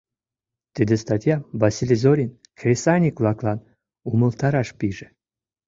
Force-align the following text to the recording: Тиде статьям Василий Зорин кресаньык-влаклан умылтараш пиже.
Тиде 0.75 0.95
статьям 1.03 1.41
Василий 1.61 1.99
Зорин 2.03 2.31
кресаньык-влаклан 2.59 3.59
умылтараш 4.09 4.69
пиже. 4.79 5.07